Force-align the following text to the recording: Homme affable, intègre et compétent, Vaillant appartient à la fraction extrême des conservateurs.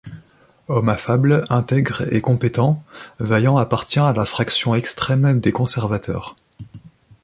Homme 0.67 0.89
affable, 0.89 1.45
intègre 1.51 2.11
et 2.11 2.21
compétent, 2.21 2.83
Vaillant 3.19 3.57
appartient 3.57 3.99
à 3.99 4.13
la 4.13 4.25
fraction 4.25 4.73
extrême 4.73 5.39
des 5.39 5.51
conservateurs. 5.51 6.35